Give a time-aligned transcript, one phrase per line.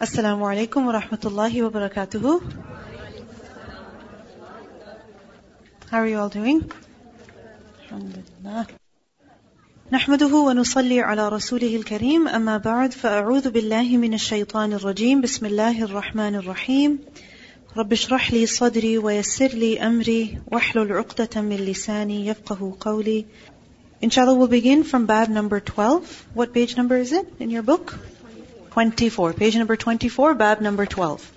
[0.00, 2.40] Alaikum wa rahmatullahi wa barakatuhu.
[5.90, 6.62] How are you all doing?
[9.92, 16.34] نحمده ونصلي على رسوله الكريم أما بعد فأعوذ بالله من الشيطان الرجيم بسم الله الرحمن
[16.34, 16.98] الرحيم
[17.76, 23.26] رب اشرح لي صدري ويسر لي أمري واحلل عقدة من لساني يفقه قولي
[24.00, 26.26] Inshallah we'll begin from bab number 12.
[26.32, 27.98] What page number is it in your book?
[28.71, 29.33] 24.
[29.33, 31.31] Page number 24, bab number 12.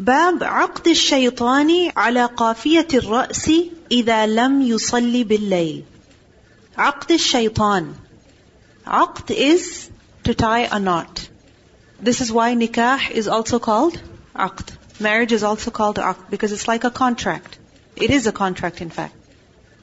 [0.00, 3.50] باب عقد الشيطان على قافية الرأس
[3.90, 5.84] إذا لم يصلي بالليل.
[6.78, 7.94] عقد الشيطان.
[8.86, 9.90] عقد is
[10.24, 11.28] to tie a knot.
[12.00, 14.00] This is why nikah is also called
[14.34, 14.72] عقد.
[15.00, 17.58] Marriage is also called عقد because it's like a contract.
[17.94, 19.14] It is a contract in fact.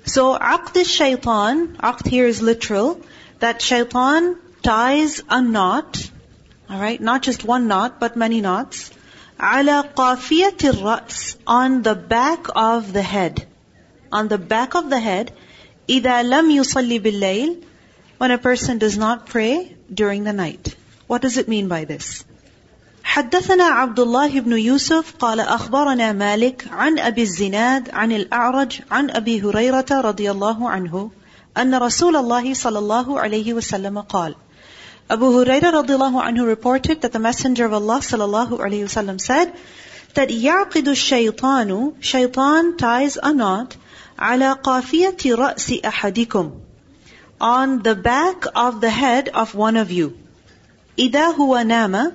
[0.05, 2.99] So عقد الشيطان, عقد here is literal,
[3.39, 6.11] that shaitan ties a knot,
[6.69, 8.91] alright, not just one knot, but many knots,
[9.39, 13.45] على قافية الرأس, on the back of the head.
[14.11, 15.31] On the back of the head,
[15.89, 17.63] إذا لم يصلي بالليل,
[18.17, 20.75] when a person does not pray during the night.
[21.07, 22.23] What does it mean by this?
[23.03, 29.41] حدثنا عبد الله بن يوسف قال أخبرنا مالك عن أبي الزناد عن الأعرج عن أبي
[29.41, 31.11] هريرة رضي الله عنه
[31.57, 34.35] أن رسول الله صلى الله عليه وسلم قال
[35.09, 39.53] Abu Hurairah radiallahu anhu reported that the Messenger of Allah sallallahu alayhi wasallam said
[40.13, 43.75] that يعقد الشيطان shaitan ties a knot
[44.19, 46.51] على قافية رأس أحدكم
[47.41, 50.13] on the back of the head of one of you
[50.97, 52.13] إذا هو نام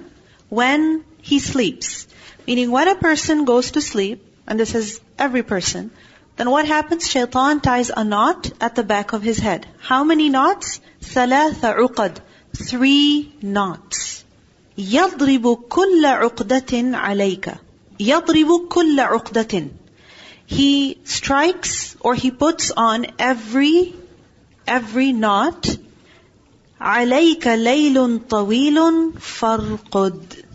[0.48, 2.06] when he sleeps.
[2.47, 5.91] Meaning when a person goes to sleep, and this is every person,
[6.37, 7.09] then what happens?
[7.09, 9.67] Shaitan ties a knot at the back of his head.
[9.81, 10.81] How many knots?
[11.03, 12.20] ثلاث عقد.
[12.61, 14.25] Three knots.
[14.79, 17.55] يضرب كل عقدة عليك.
[18.01, 19.69] يضرب كل عقدة.
[20.47, 23.95] He strikes or he puts on every
[24.67, 25.79] every knot
[26.80, 30.47] عليك ليل طويل فارقد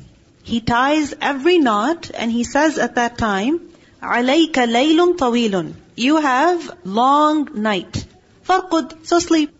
[0.44, 3.60] he ties every knot and he says at that time,
[4.02, 5.74] عليك ليل طويل.
[5.96, 8.06] You have long night.
[8.48, 9.06] فارقد.
[9.06, 9.52] So sleep.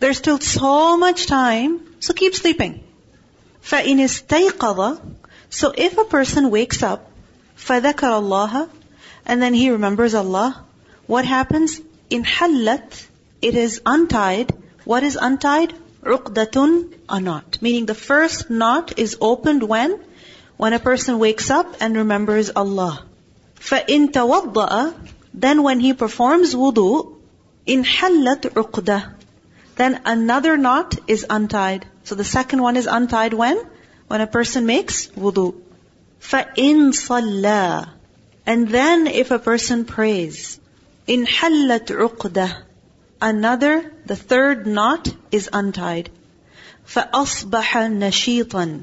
[0.00, 2.82] There's still so much time, so keep sleeping.
[3.62, 5.00] فإن استيقظ
[5.50, 7.10] So if a person wakes up,
[7.58, 8.68] فذكر الله
[9.26, 10.64] and then he remembers Allah,
[11.06, 11.80] what happens?
[12.08, 13.06] In hallat,
[13.42, 14.52] it is untied.
[14.84, 15.74] What is untied?
[16.02, 17.58] عقدة a knot.
[17.60, 20.00] Meaning the first knot is opened when?
[20.56, 23.04] When a person wakes up and remembers Allah.
[23.60, 24.94] فَإِن تَوَضَّأَ
[25.34, 27.16] Then when he performs wudu,
[27.66, 29.14] in حَلَّتْ عُقْدَةً
[29.76, 31.86] Then another knot is untied.
[32.04, 33.58] So the second one is untied when?
[34.08, 35.54] When a person makes wudu.
[36.20, 37.88] فَإِن صَلَّى
[38.46, 40.60] And then if a person prays,
[41.06, 42.62] in حَلَّتْ عُقْدَةً
[43.22, 46.10] Another, the third knot is untied.
[46.86, 47.50] فَأَصْبَحَ
[48.04, 48.82] نَشِيطًا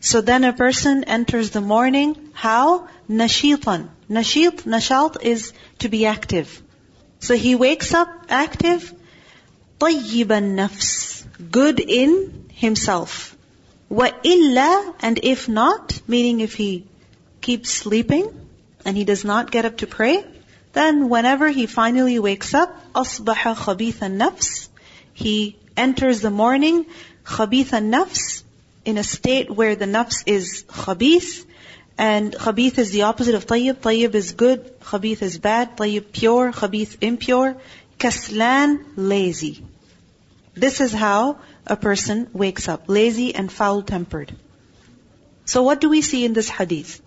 [0.00, 2.88] So then a person enters the morning, how?
[3.10, 3.88] Nashitan.
[4.10, 6.62] Nashit, nashalt is to be active.
[7.20, 8.94] So he wakes up active,
[9.82, 13.36] طَيِّبَ النَّفْس Good in himself.
[13.90, 16.84] وَإِلَّا And if not, meaning if he
[17.40, 18.28] keeps sleeping,
[18.84, 20.24] and he does not get up to pray,
[20.72, 24.68] then whenever he finally wakes up, أصبح خبيث النفس,
[25.14, 26.86] he enters the morning
[27.24, 28.42] خبيث النفس
[28.84, 31.44] in a state where the nafs is khabith
[31.98, 33.74] and khabith is the opposite of tayyib.
[33.74, 37.56] Tayyib is good, khabith is bad, tayyib pure, khabith impure,
[37.98, 39.64] kaslan lazy.
[40.55, 44.35] This is how a person wakes up, lazy and foul-tempered.
[45.45, 47.01] So what do we see in this hadith?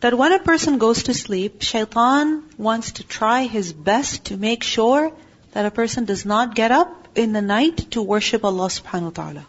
[0.00, 4.62] That when a person goes to sleep, shaitan wants to try his best to make
[4.62, 5.12] sure
[5.52, 9.10] that a person does not get up in the night to worship Allah subhanahu wa
[9.10, 9.46] ta'ala.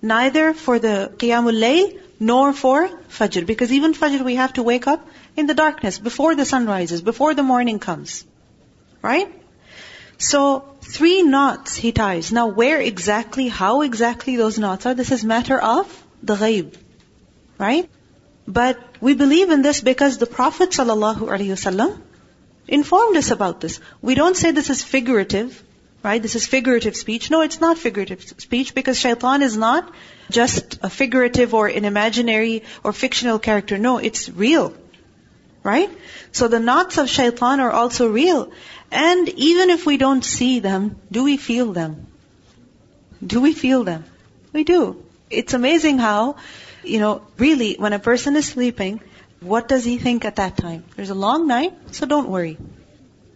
[0.00, 3.46] Neither for the Qiyamul Layl, nor for Fajr.
[3.46, 7.02] Because even Fajr we have to wake up in the darkness, before the sun rises,
[7.02, 8.24] before the morning comes.
[9.02, 9.32] Right?
[10.18, 12.32] So, three knots he ties.
[12.32, 16.76] Now where exactly, how exactly those knots are, this is matter of the ghaib.
[17.56, 17.88] Right?
[18.46, 22.00] But we believe in this because the Prophet ﷺ
[22.66, 23.80] informed us about this.
[24.02, 25.62] We don't say this is figurative,
[26.02, 26.20] right?
[26.20, 27.30] This is figurative speech.
[27.30, 29.92] No, it's not figurative speech because shaitan is not
[30.30, 33.78] just a figurative or an imaginary or fictional character.
[33.78, 34.74] No, it's real.
[35.62, 35.90] Right?
[36.32, 38.50] So the knots of shaitan are also real.
[38.90, 42.06] And even if we don't see them, do we feel them?
[43.24, 44.04] Do we feel them?
[44.52, 45.04] We do.
[45.30, 46.36] It's amazing how
[46.82, 49.00] you know, really, when a person is sleeping,
[49.40, 50.84] what does he think at that time?
[50.96, 52.58] There's a long night, so don't worry.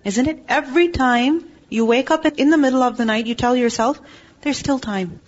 [0.05, 0.45] Isn't it?
[0.49, 4.01] Every time you wake up in the middle of the night, you tell yourself,
[4.41, 5.21] there's still time.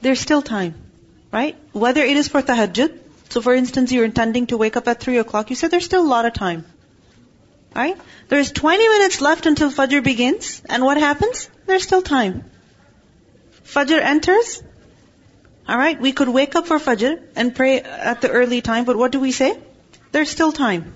[0.00, 0.74] There's still time.
[1.32, 1.56] Right?
[1.72, 2.98] Whether it is for tahajjud,
[3.30, 6.02] so for instance, you're intending to wake up at 3 o'clock, you said there's still
[6.02, 6.66] a lot of time.
[7.74, 7.98] Right?
[8.28, 11.48] There's 20 minutes left until Fajr begins, and what happens?
[11.66, 12.44] There's still time.
[13.64, 14.62] Fajr enters,
[15.68, 19.12] alright, we could wake up for Fajr and pray at the early time, but what
[19.12, 19.58] do we say?
[20.12, 20.92] There's still time.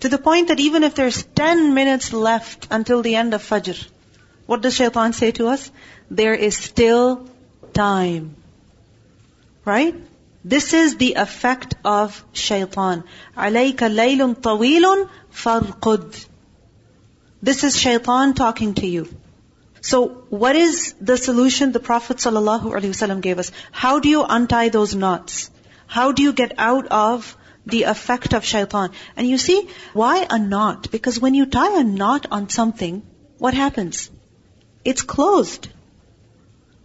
[0.00, 3.88] To the point that even if there's 10 minutes left until the end of Fajr,
[4.46, 5.70] what does shaitan say to us?
[6.10, 7.28] There is still
[7.72, 8.36] time.
[9.64, 9.94] Right?
[10.45, 13.03] This is the effect of shaitan.
[13.37, 16.25] عليك ليل طويل فارقد.
[17.41, 19.07] This is shaitan talking to you.
[19.81, 23.51] So what is the solution the Prophet ﷺ gave us?
[23.71, 25.49] How do you untie those knots?
[25.87, 27.35] How do you get out of
[27.65, 28.91] the effect of shaitan.
[29.15, 30.91] And you see, why a knot?
[30.91, 33.03] Because when you tie a knot on something,
[33.37, 34.09] what happens?
[34.83, 35.67] It's closed.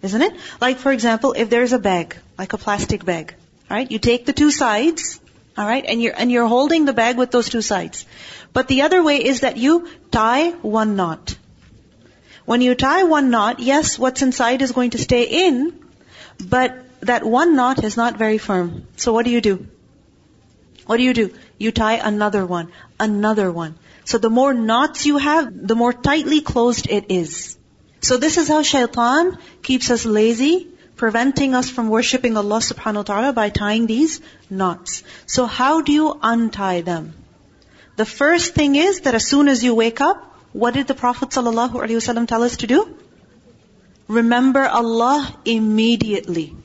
[0.02, 0.34] Isn't it?
[0.60, 3.34] Like for example, if there's a bag, like a plastic bag,
[3.73, 3.91] right?
[3.91, 5.19] You take the two sides,
[5.57, 8.05] alright, and you're, and you're holding the bag with those two sides.
[8.53, 11.35] But the other way is that you tie one knot.
[12.45, 15.73] When you tie one knot, yes, what's inside is going to stay in,
[16.55, 16.75] but
[17.11, 18.87] that one knot is not very firm.
[18.97, 19.65] So what do you do?
[20.85, 21.31] What do you do?
[21.57, 23.75] You tie another one, another one.
[24.05, 27.57] So the more knots you have, the more tightly closed it is.
[28.01, 30.67] So this is how shaitan keeps us lazy,
[31.03, 35.03] preventing us from worshipping Allah subhanahu wa ta'ala by tying these knots.
[35.25, 37.13] So how do you untie them?
[37.97, 40.21] The first thing is that as soon as you wake up,
[40.53, 42.79] what did the Prophet ﷺ tell us to do?
[44.07, 46.55] Remember Allah immediately.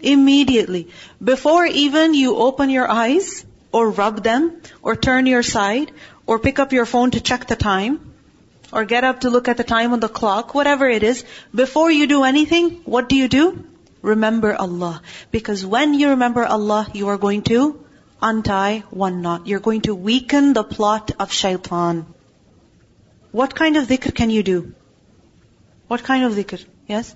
[0.00, 0.88] Immediately.
[1.22, 5.92] Before even you open your eyes, or rub them, or turn your side,
[6.26, 8.09] or pick up your phone to check the time,
[8.72, 11.24] or get up to look at the time on the clock, whatever it is,
[11.54, 13.64] before you do anything, what do you do?
[14.02, 15.02] Remember Allah.
[15.30, 17.84] Because when you remember Allah, you are going to
[18.22, 19.46] untie one knot.
[19.46, 22.06] You're going to weaken the plot of shaitan.
[23.32, 24.74] What kind of dhikr can you do?
[25.88, 26.64] What kind of dhikr?
[26.86, 27.14] Yes?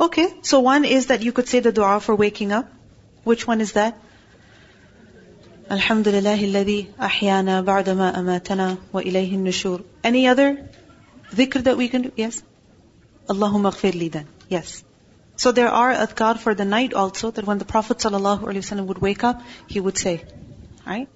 [0.00, 2.72] Okay, so one is that you could say the dua for waking up.
[3.24, 3.98] Which one is that?
[5.68, 9.82] Alhamdulillah ahyana ba'dama amatana wa ilayhi nushur.
[10.04, 10.68] Any other
[11.34, 12.12] dhikr that we can do?
[12.16, 12.42] Yes?
[13.28, 14.26] Allahumma li then.
[14.48, 14.84] Yes.
[15.36, 19.24] So there are adhkar for the night also that when the Prophet ﷺ would wake
[19.24, 20.24] up, he would say,
[20.86, 21.08] right?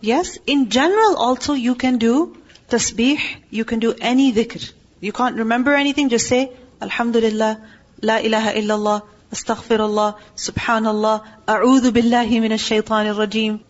[0.00, 0.38] Yes?
[0.46, 2.36] In general also you can do
[2.70, 3.20] tasbih,
[3.50, 4.72] you can do any dhikr.
[5.00, 7.66] You can't remember anything, just say, Alhamdulillah,
[8.02, 13.60] La ilaha illallah, Astaghfirullah, Subhanallah, A'udhu billahi minash shaitanir rajim.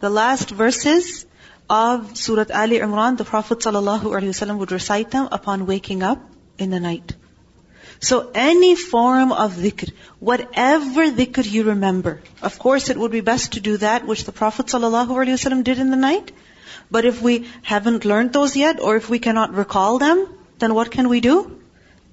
[0.00, 1.26] The last verses
[1.68, 6.20] of Surah Ali Imran, the Prophet ﷺ would recite them upon waking up
[6.58, 7.14] in the night.
[8.00, 13.52] So any form of dhikr, whatever dhikr you remember, of course it would be best
[13.52, 16.32] to do that which the Prophet ﷺ did in the night.
[16.90, 20.26] But if we haven't learned those yet, or if we cannot recall them,
[20.58, 21.60] then what can we do?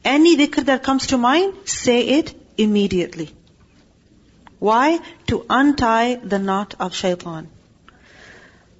[0.04, 3.32] Any dhikr that comes to mind, say it immediately.
[4.60, 5.00] Why?
[5.28, 7.50] To untie the knot of shaitan.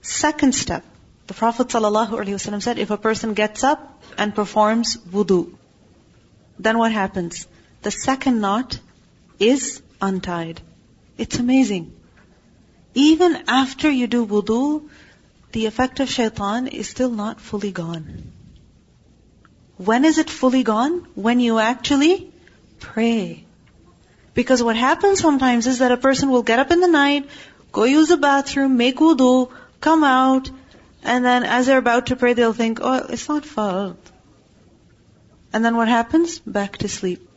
[0.06, 0.84] Second step.
[1.26, 5.56] The Prophet ﷺ said, if a person gets up and performs wudu,
[6.60, 7.48] then what happens?
[7.82, 8.80] The second knot
[9.40, 10.62] is untied.
[11.18, 11.92] It's amazing.
[12.94, 14.88] Even after you do wudu,
[15.54, 18.32] the effect of shaitan is still not fully gone.
[19.78, 21.08] When is it fully gone?
[21.16, 22.32] When you actually
[22.80, 23.44] pray.
[24.36, 27.28] Because what happens sometimes is that a person will get up in the night,
[27.72, 29.52] go use the bathroom, make wudu,
[29.86, 30.50] come out,
[31.04, 33.98] and then as they're about to pray, they'll think, oh, it's not fard.
[35.54, 36.40] And then what happens?
[36.40, 37.30] Back to sleep.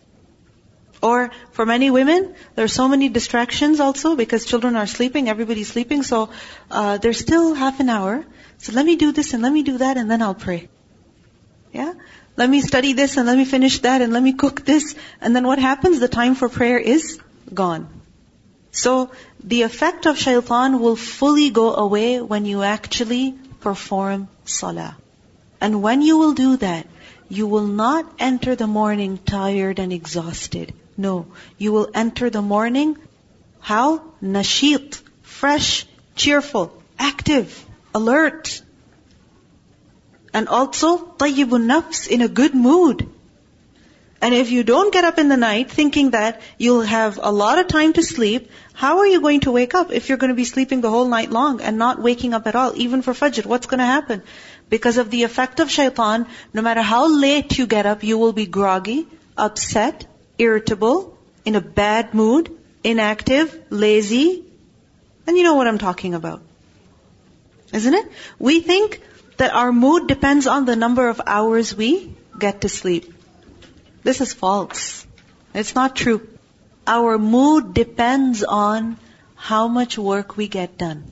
[1.01, 5.69] Or for many women, there are so many distractions also because children are sleeping, everybody's
[5.69, 6.31] sleeping, so
[6.71, 8.25] uh, there's still half an hour.
[8.59, 10.69] So let me do this and let me do that and then I'll pray.
[11.73, 11.93] Yeah?
[12.39, 14.95] let me study this and let me finish that and let me cook this.
[15.21, 15.99] And then what happens?
[15.99, 17.21] The time for prayer is
[17.53, 17.98] gone.
[18.71, 19.11] So
[19.43, 24.97] the effect of shaitan will fully go away when you actually perform salah.
[25.61, 26.87] And when you will do that,
[27.29, 30.73] you will not enter the morning tired and exhausted.
[30.97, 31.27] No,
[31.59, 32.97] you will enter the morning
[33.61, 33.99] how?
[34.23, 38.63] Nasheet, fresh, cheerful, active, alert.
[40.33, 43.09] And also, tayyibun nafs, in a good mood.
[44.21, 47.59] And if you don't get up in the night thinking that you'll have a lot
[47.59, 50.35] of time to sleep, how are you going to wake up if you're going to
[50.35, 53.47] be sleeping the whole night long and not waking up at all, even for Fajr?
[53.47, 54.23] What's going to happen?
[54.69, 58.33] Because of the effect of shaitan, no matter how late you get up, you will
[58.33, 59.07] be groggy,
[59.37, 60.05] upset,
[60.37, 62.51] irritable, in a bad mood,
[62.83, 64.45] inactive, lazy.
[65.27, 66.43] And you know what I'm talking about.
[67.73, 68.11] Isn't it?
[68.39, 69.01] We think
[69.37, 73.15] that our mood depends on the number of hours we get to sleep.
[74.03, 75.07] This is false.
[75.55, 76.27] It's not true.
[76.87, 78.97] Our mood depends on
[79.35, 81.05] how much work we get done.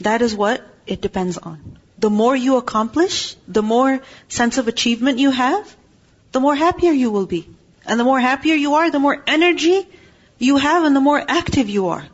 [0.00, 1.78] That is what it depends on.
[1.98, 5.74] The more you accomplish, the more sense of achievement you have,
[6.32, 7.48] the more happier you will be.
[7.86, 9.88] And the more happier you are, the more energy
[10.38, 12.06] you have and the more active you are.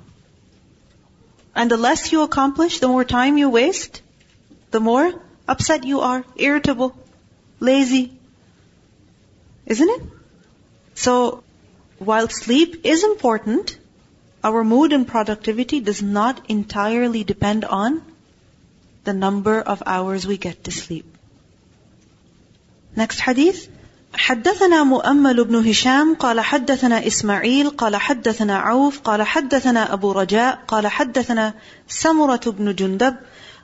[1.55, 4.01] And the less you accomplish, the more time you waste,
[4.71, 5.13] the more
[5.49, 6.97] upset you are, irritable,
[7.61, 8.13] lazy,
[9.72, 10.02] isn't it?
[10.96, 11.44] So,
[12.00, 13.78] while sleep is important,
[14.44, 18.02] our mood and productivity does not entirely depend on
[19.04, 21.06] the number of hours we get to sleep.
[22.96, 23.68] Next hadith.
[24.14, 30.88] حدثنا مؤمل بن هشام قال حدثنا إسماعيل قال حدثنا عوف قال حدثنا أبو رجاء قال
[30.88, 31.54] حدثنا
[31.88, 33.16] سمرة بن جندب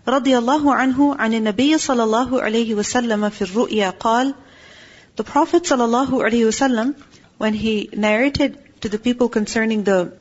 [0.08, 4.34] رضي الله عنه عن النبي صلى الله عليه وسلم في الرؤيا قال
[5.18, 6.96] The Prophet ﷺ,
[7.38, 10.14] when he narrated to the people concerning the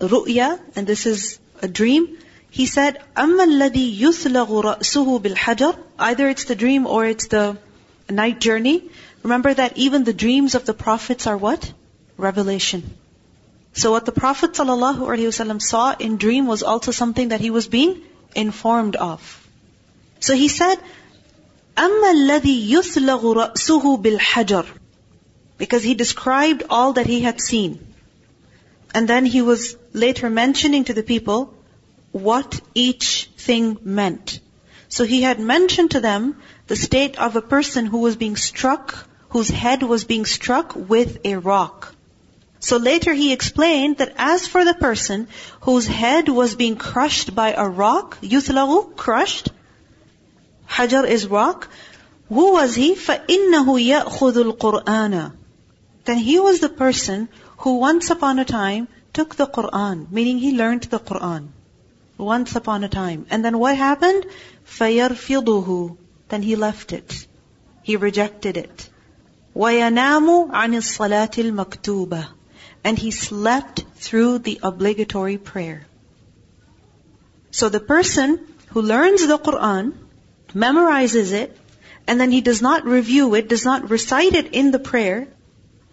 [0.00, 2.18] ru'ya, and this is a dream,
[2.50, 7.56] he said, أَمَّا الَّذِي يُثْلَغُ رَأْسُهُ بِالْحَجَرِ Either it's the dream or it's the
[8.10, 8.90] night journey.
[9.22, 11.72] Remember that even the dreams of the prophets are what?
[12.16, 12.82] Revelation.
[13.72, 18.02] So what the Prophet ﷺ saw in dream was also something that he was being
[18.34, 19.48] informed of.
[20.20, 20.76] So he said,
[21.76, 24.66] أما الذي يثلغ رأسه بالحجر
[25.58, 27.78] because he described all that he had seen.
[28.94, 31.54] And then he was later mentioning to the people
[32.10, 34.40] what each thing meant.
[34.88, 39.08] So he had mentioned to them the state of a person who was being struck,
[39.30, 41.94] whose head was being struck with a rock.
[42.58, 45.28] So later he explained that as for the person
[45.62, 49.48] whose head was being crushed by a rock, yuthlagu, crushed,
[50.66, 51.68] Hajar is rock.
[52.28, 52.94] Who was he?
[52.94, 55.32] فَإِنَّهُ يَأْخُذُ الْقُرْآنَ
[56.04, 57.28] Then he was the person
[57.58, 61.52] who once upon a time took the Qur'an, meaning he learned the Qur'an.
[62.16, 63.26] Once upon a time.
[63.30, 64.26] And then what happened?
[64.66, 65.96] فَيَرْفِضُهُ
[66.28, 67.26] Then he left it.
[67.82, 68.88] He rejected it.
[69.54, 72.28] وَيَنَامُ عَنِ الصَّلَاةِ الْمَكْتُوبَةِ
[72.84, 75.86] And he slept through the obligatory prayer.
[77.50, 79.92] So the person who learns the Qur'an,
[80.53, 81.57] memorizes it,
[82.07, 85.27] and then he does not review it, does not recite it in the prayer,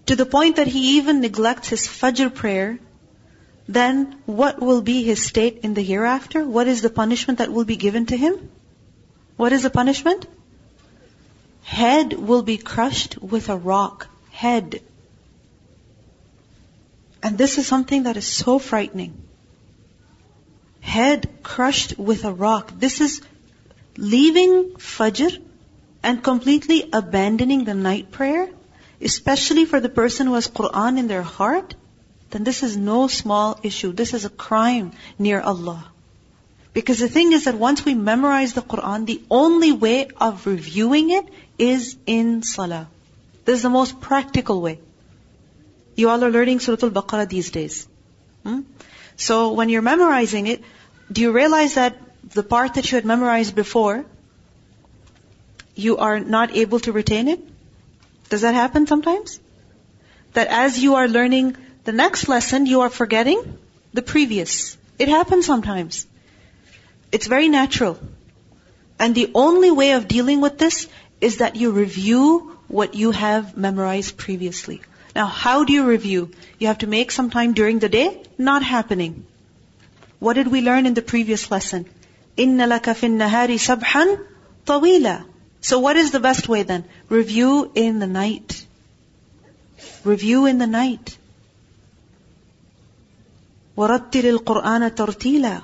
[0.07, 2.79] to the point that he even neglects his Fajr prayer,
[3.67, 6.45] then what will be his state in the hereafter?
[6.45, 8.51] What is the punishment that will be given to him?
[9.37, 10.27] What is the punishment?
[11.63, 14.09] Head will be crushed with a rock.
[14.31, 14.83] Head.
[17.23, 19.15] And this is something that is so frightening.
[20.81, 22.73] Head crushed with a rock.
[22.79, 23.23] This is
[23.97, 25.41] leaving Fajr
[26.03, 28.49] and completely abandoning the night prayer,
[29.01, 31.75] especially for the person who has Quran in their heart,
[32.31, 33.93] then this is no small issue.
[33.93, 35.85] This is a crime near Allah.
[36.73, 41.11] Because the thing is that once we memorize the Quran, the only way of reviewing
[41.11, 42.89] it is in Salah.
[43.45, 44.81] This is the most practical way.
[45.95, 47.87] You all are learning Surah Al-Baqarah these days.
[48.43, 48.63] Hmm?
[49.17, 50.65] So when you're memorizing it,
[51.13, 51.97] do you realize that
[52.33, 54.05] the part that you had memorized before,
[55.75, 57.41] you are not able to retain it?
[58.29, 59.41] Does that happen sometimes?
[60.33, 63.59] That as you are learning the next lesson, you are forgetting
[63.93, 64.77] the previous.
[64.99, 66.07] It happens sometimes.
[67.13, 67.99] It's very natural.
[68.99, 70.89] And the only way of dealing with this
[71.21, 74.83] is that you review what you have memorized previously.
[75.15, 76.31] Now, how do you review?
[76.59, 78.23] You have to make some time during the day?
[78.37, 79.27] Not happening.
[80.19, 81.87] What did we learn in the previous lesson?
[82.38, 84.18] إِنَّ لَكَ فِي النَّهَارِ سَبْحًا
[84.66, 85.26] طَوِيلًا
[85.62, 86.86] So what is the best way then?
[87.10, 88.66] Review in the night.
[90.04, 91.18] Review in the night.
[93.78, 95.64] وَرَتِّلِ الْقُرْآنَ تَرْتِيلًا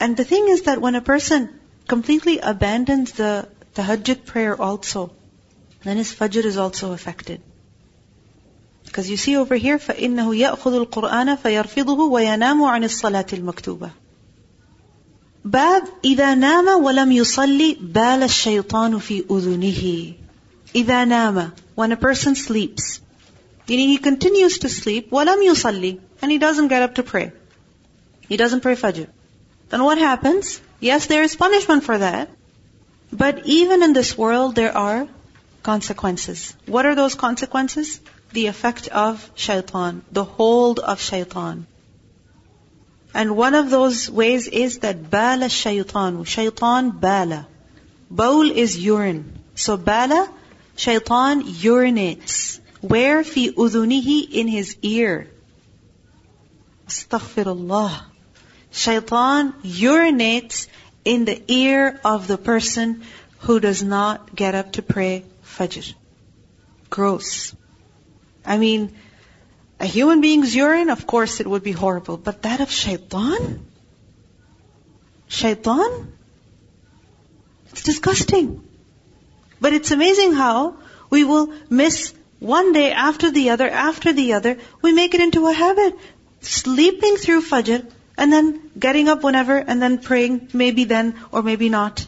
[0.00, 1.48] And the thing is that when a person
[1.86, 5.12] completely abandons the tahajjud prayer also,
[5.84, 7.40] then his fajr is also affected.
[8.84, 13.90] Because you see over here, فَإِنَّهُ يَأْخُذُ الْقُرْآنَ فَيَرْفِضُهُ وَيَنَامُ عَنِ الصَّلَاةِ الْمَكْتُوبَةِ
[15.44, 20.12] باب إذا نام ولم يصلي بال الشيطان في أذنه
[20.74, 23.00] إذا نام when a person sleeps,
[23.68, 27.32] meaning he continues to sleep, وَلَمْ يُصَلِّ And he doesn't get up to pray.
[28.28, 29.08] He doesn't pray Fajr.
[29.70, 30.60] Then what happens?
[30.80, 32.28] Yes, there is punishment for that.
[33.12, 35.08] But even in this world, there are
[35.62, 36.54] consequences.
[36.66, 38.00] What are those consequences?
[38.32, 41.66] The effect of shaitan, the hold of shaitan.
[43.15, 47.47] And one of those ways is that bala shaitan, shaitan bala.
[48.11, 49.39] Bawl is urine.
[49.55, 50.29] So bala,
[50.75, 52.59] shaitan urinates.
[52.81, 55.29] Where fi udunihi in his ear.
[56.89, 58.01] Astaghfirullah.
[58.71, 60.67] Shaitan urinates
[61.05, 63.03] in the ear of the person
[63.39, 65.23] who does not get up to pray
[65.57, 65.93] Fajr.
[66.89, 67.55] Gross.
[68.45, 68.93] I mean,
[69.78, 73.66] a human being's urine, of course it would be horrible, but that of shaitan?
[75.28, 76.12] Shaitan?
[77.70, 78.62] It's disgusting.
[79.60, 80.76] But it's amazing how
[81.08, 84.58] we will miss one day after the other, after the other.
[84.82, 85.98] We make it into a habit.
[86.40, 87.86] Sleeping through Fajr
[88.16, 92.06] and then getting up whenever and then praying maybe then or maybe not.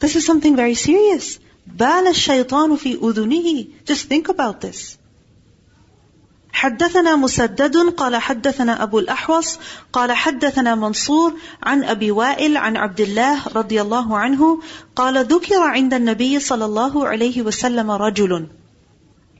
[0.00, 1.38] This is something very serious.
[1.66, 3.84] بال الشيطان في أذنه.
[3.84, 4.97] Just think about this.
[6.59, 9.59] حدثنا مسدد قال حدثنا أبو الأحوص
[9.93, 14.61] قال حدثنا منصور عن أبي وائل عن عبد الله رضي الله عنه
[14.95, 18.47] قال ذكر عند النبي صلى الله عليه وسلم رجل.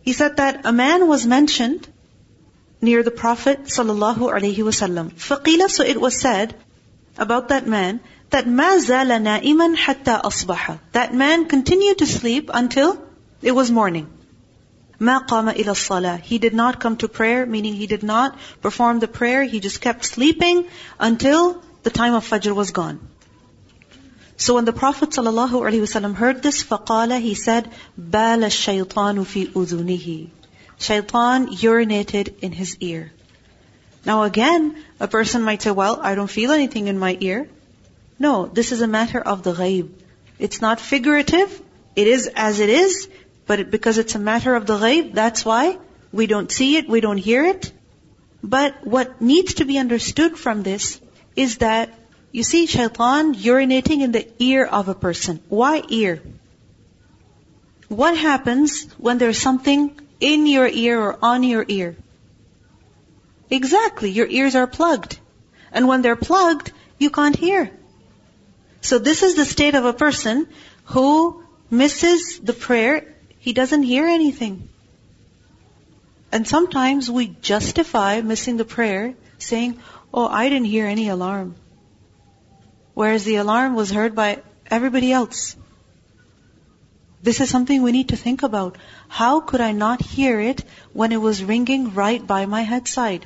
[0.06, 1.90] He said that a man was mentioned
[2.82, 5.12] near the Prophet صلى الله عليه وسلم.
[5.18, 6.56] فقيل so it was said
[7.18, 8.00] about that man
[8.30, 10.78] that ما زال نائما حتى أصبح.
[10.94, 12.98] That man continued to sleep until
[13.42, 14.08] it was morning.
[15.01, 16.21] ما قام إلى الصلاة.
[16.21, 19.43] He did not come to prayer, meaning he did not perform the prayer.
[19.45, 20.67] He just kept sleeping
[20.99, 23.01] until the time of Fajr was gone.
[24.37, 30.29] So when the Prophet ﷺ heard this, فقال, he said, بال الشيطان في أذنه.
[30.79, 33.13] Shaitan urinated in his ear.
[34.05, 37.49] Now again, a person might say, well, I don't feel anything in my ear.
[38.19, 39.91] No, this is a matter of the ghaib.
[40.39, 41.63] It's not figurative.
[41.95, 43.09] It is as it is,
[43.50, 45.78] but because it's a matter of the ghaib, that's why
[46.12, 47.72] we don't see it, we don't hear it.
[48.44, 51.02] But what needs to be understood from this
[51.36, 51.90] is that
[52.32, 55.42] you see shaitan urinating in the ear of a person.
[55.50, 56.22] Why ear?
[57.88, 61.96] What happens when there's something in your ear or on your ear.
[63.50, 65.20] Exactly, your ears are plugged.
[65.72, 67.72] And when they're plugged, you can't hear.
[68.82, 70.48] So this is the state of a person
[70.86, 74.70] who misses the prayer, he doesn't hear anything.
[76.32, 79.80] And sometimes we justify missing the prayer saying,
[80.14, 81.56] oh, I didn't hear any alarm.
[82.94, 85.56] Whereas the alarm was heard by everybody else.
[87.24, 88.78] This is something we need to think about.
[89.08, 93.26] How could I not hear it when it was ringing right by my headside?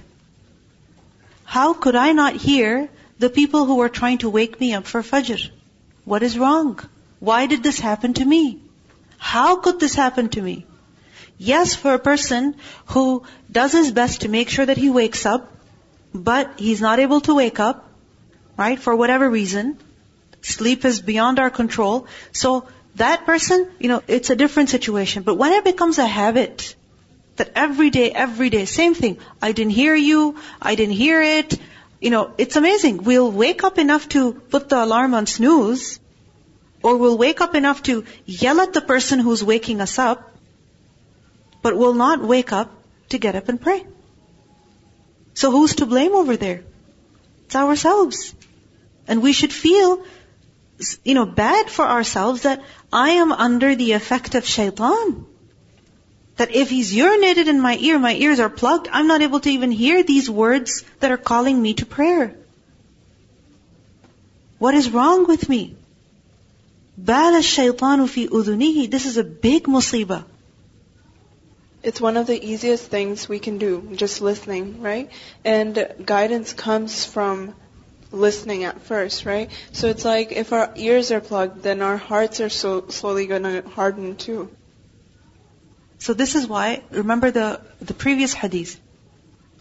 [1.44, 5.04] How could I not hear the people who were trying to wake me up for
[5.04, 5.50] Fajr?
[6.06, 6.80] What is wrong?
[7.20, 8.62] Why did this happen to me?
[9.24, 10.66] How could this happen to me?
[11.38, 12.56] Yes, for a person
[12.88, 15.50] who does his best to make sure that he wakes up,
[16.14, 17.88] but he's not able to wake up,
[18.58, 19.78] right, for whatever reason.
[20.42, 22.06] Sleep is beyond our control.
[22.34, 25.24] So that person, you know, it's a different situation.
[25.24, 26.76] But when it becomes a habit,
[27.38, 29.18] that every day, every day, same thing.
[29.42, 31.58] I didn't hear you, I didn't hear it.
[32.02, 33.04] You know, it's amazing.
[33.04, 36.00] We'll wake up enough to put the alarm on snooze,
[36.84, 40.32] or we'll wake up enough to yell at the person who's waking us up,
[41.62, 42.72] but we'll not wake up
[43.10, 43.86] to get up and pray.
[45.34, 46.64] So who's to blame over there?
[47.46, 48.36] It's ourselves.
[49.08, 50.04] And we should feel
[51.04, 55.26] you know, bad for ourselves that I am under the effect of shaitan.
[56.38, 59.50] That if he's urinated in my ear, my ears are plugged, I'm not able to
[59.50, 62.36] even hear these words that are calling me to prayer.
[64.58, 65.76] What is wrong with me?
[66.99, 68.91] بال الشيطان في أذنه.
[68.91, 70.25] This is a big musibah.
[71.83, 75.11] It's one of the easiest things we can do, just listening, right?
[75.45, 77.55] And guidance comes from
[78.11, 79.51] listening at first, right?
[79.73, 83.45] So it's like if our ears are plugged, then our hearts are so slowly going
[83.45, 84.51] to harden too.
[85.99, 88.81] So this is why, remember the, the previous hadith.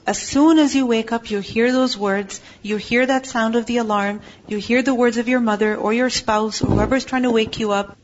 [0.07, 3.67] As soon as you wake up, you hear those words, you hear that sound of
[3.67, 7.05] the alarm, you hear the words of your mother or your spouse or whoever is
[7.05, 7.97] trying to wake you up.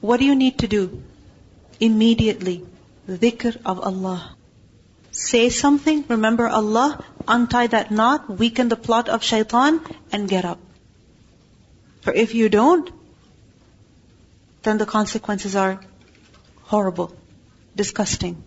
[0.00, 1.02] What do you need to do?
[1.78, 2.64] Immediately,
[3.08, 4.36] dhikr of Allah
[5.12, 9.80] say something, remember Allah, untie that knot, weaken the plot of shaitan,
[10.12, 10.58] and get up.
[12.02, 12.90] For if you don't,
[14.62, 15.80] then the consequences are
[16.62, 17.14] horrible,
[17.74, 18.42] disgusting.